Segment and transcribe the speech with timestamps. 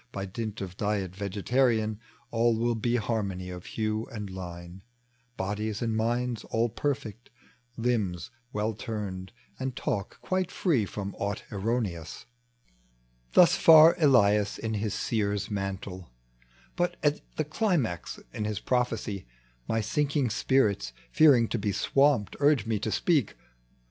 [0.11, 1.99] By dint of diet vegetarian
[2.31, 4.81] All will be harmony of hue and line,
[5.37, 7.29] Bodies and minds all perfect,
[7.77, 11.97] limbs well turned, And talk quite free from aught e
[13.33, 16.09] Thus far Elias in his seer's mantle;
[16.75, 19.27] But at this climax in his prophecy
[19.67, 23.35] My sinking spirita, fearing to be swamped, Urge me to speak.